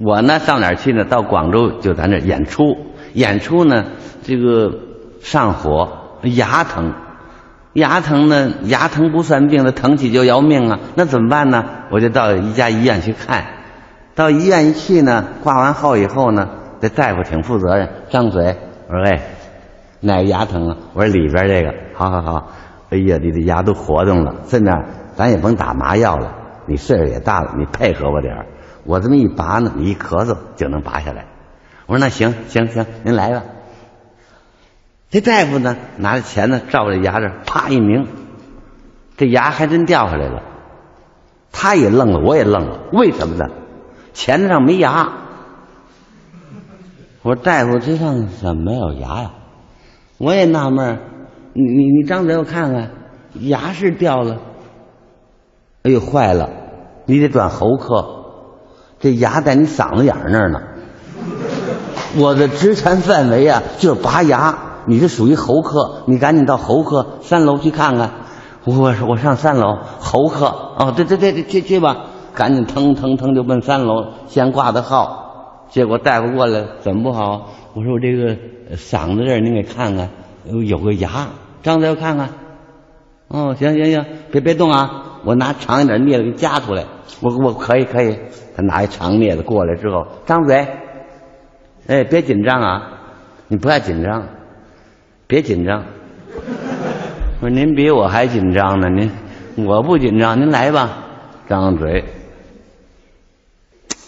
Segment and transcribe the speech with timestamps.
[0.00, 1.04] 我呢上哪儿去呢？
[1.04, 2.76] 到广州就在那儿演出，
[3.14, 3.84] 演出呢
[4.22, 4.72] 这个
[5.20, 6.94] 上火，牙疼，
[7.72, 10.78] 牙疼呢牙疼不算病，那疼起就要命啊！
[10.94, 11.64] 那怎么办呢？
[11.90, 13.44] 我就到一家医院去看，
[14.14, 16.48] 到医院一去呢，挂完号以后呢，
[16.80, 18.56] 这大夫挺负责任，张嘴，
[18.88, 19.20] 我说哎，
[20.00, 20.76] 哪个牙疼啊？
[20.94, 22.50] 我说里边这个，好好好，
[22.90, 24.72] 哎呀，你的牙都活动了，这面
[25.16, 26.36] 咱也甭打麻药了，
[26.68, 28.46] 你岁数也大了，你配合我点儿
[28.88, 31.26] 我这么一拔呢，你一咳嗽就能拔下来。
[31.84, 33.42] 我说那行行行，您来吧。
[35.10, 38.06] 这大夫呢，拿着钳子照着牙这啪一拧，
[39.18, 40.42] 这牙还真掉下来了。
[41.52, 43.50] 他也愣了，我也愣了，为什么呢？
[44.14, 45.12] 钳子上没牙。
[47.20, 49.32] 我说大夫，这上怎么没有牙呀？
[50.16, 50.98] 我也纳闷，
[51.52, 52.90] 你你你张嘴我看看，
[53.34, 54.40] 牙是掉了。
[55.82, 56.48] 哎呦，坏了，
[57.04, 58.14] 你得转喉科。
[59.00, 60.60] 这牙在你嗓子眼儿那儿呢。
[62.16, 64.58] 我的职权范围啊，就是拔牙。
[64.86, 68.10] 你这属于喉科，你赶紧到喉科三楼去看看。
[68.64, 75.66] 我我上三楼喉科哦，对对对对，去去吧，赶紧腾腾腾就奔三楼，先挂的号。
[75.70, 77.50] 结果大夫过来，怎么不好？
[77.74, 78.34] 我说我这个
[78.76, 80.08] 嗓子这儿您给看看，
[80.66, 81.28] 有个牙，
[81.62, 82.30] 张嘴我看看。
[83.28, 86.84] 哦，行行行，别别动啊，我拿长一点镊子给夹出来。
[87.20, 88.18] 我我可以可以。
[88.56, 90.66] 他拿一长镊子过来之后，张嘴，
[91.86, 92.90] 哎，别紧张啊，
[93.46, 94.26] 你不要紧张，
[95.28, 95.84] 别紧张。
[97.40, 99.10] 我说您比我还紧张呢，您
[99.64, 101.04] 我不紧张，您来吧，
[101.48, 102.04] 张嘴，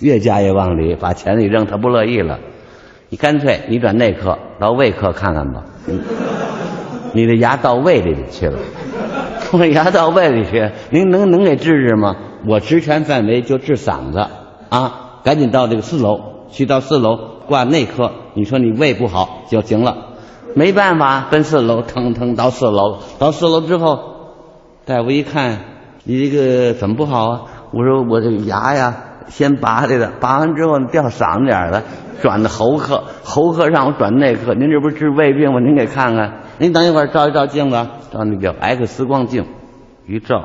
[0.00, 2.40] 越加越往里，把钱一扔，他不乐意了。
[3.08, 5.64] 你干脆你转内科，到胃科看看吧。
[7.12, 8.58] 你的牙到胃里去了，
[9.52, 12.16] 我牙到胃里去，您能能给治治吗？
[12.46, 14.26] 我职权范围就治嗓子。
[14.68, 18.12] 啊，赶紧到这个四楼去，到四楼挂内科。
[18.34, 19.96] 你说你胃不好就行了，
[20.54, 22.98] 没办法，奔四楼，腾腾到四楼。
[23.18, 23.98] 到四楼之后，
[24.86, 25.58] 大夫一看，
[26.04, 27.40] 你这个怎么不好啊？
[27.72, 28.94] 我说我这个牙呀，
[29.26, 31.82] 先拔来的，拔完之后掉嗓子眼了，
[32.22, 34.54] 转的喉科，喉科让我转内科。
[34.54, 35.58] 您这不是治胃病吗？
[35.58, 36.42] 您给看看。
[36.58, 37.76] 您等一会儿照一照镜子，
[38.12, 39.46] 照那叫 X 光镜，
[40.06, 40.44] 一照，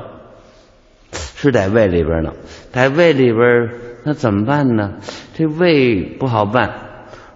[1.36, 2.32] 是在胃里边呢，
[2.72, 3.70] 在胃里边。
[4.08, 4.92] 那怎么办呢？
[5.34, 6.70] 这胃不好办，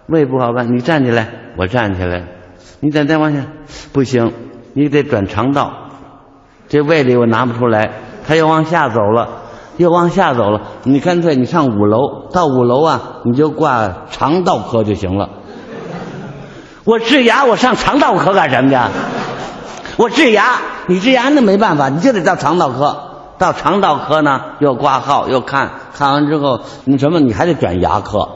[0.07, 0.73] 胃不好办。
[0.73, 2.23] 你站起来，我站起来。
[2.79, 3.45] 你再再往下，
[3.91, 4.31] 不行，
[4.73, 5.89] 你得转肠道。
[6.69, 7.91] 这胃里我拿不出来，
[8.25, 9.27] 他又往下走了，
[9.75, 10.61] 又往下走了。
[10.83, 15.29] 你干脆你上五楼，到五楼啊，你就挂肠道科就行了。
[16.85, 18.77] 我治牙，我上肠道科干什么去？
[19.97, 23.10] 我治牙，你治牙那没办法，你就得到肠道科。
[23.41, 28.29] 到肠道科呢，又挂号又看看完之后，你什么你还得转牙科，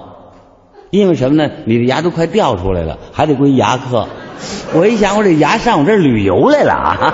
[0.89, 1.53] 因为什么呢？
[1.65, 4.07] 你的牙都快掉出来了，还得归牙科。
[4.73, 7.13] 我一想，我这牙上我这旅游来了啊！